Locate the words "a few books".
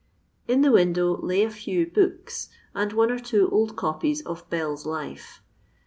1.43-2.49